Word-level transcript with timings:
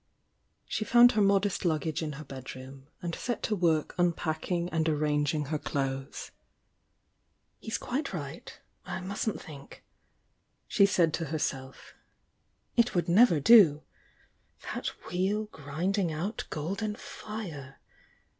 She 0.65 0.83
found 0.83 1.11
her 1.11 1.21
modest 1.21 1.63
luggage 1.63 2.01
in 2.01 2.13
her 2.13 2.23
bedroom, 2.23 2.87
and 3.03 3.13
set 3.13 3.43
to 3.43 3.55
work 3.55 3.93
unpacking 3.99 4.67
and 4.69 4.83
arrangine 4.87 5.49
her 5.49 5.59
clothes. 5.59 6.31
"He's 7.59 7.77
quite 7.77 8.11
right,— 8.11 8.59
I 8.83 8.99
mustn't 9.01 9.39
think!" 9.39 9.83
she 10.67 10.87
said 10.87 11.13
to 11.13 11.25
herself 11.25 11.93
"It 12.75 12.95
would 12.95 13.07
never 13.07 13.39
do! 13.39 13.83
That 14.73 14.87
wheel 15.07 15.45
grinding 15.51 16.11
out 16.11 16.45
golden 16.49 16.95
fire! 16.95 17.79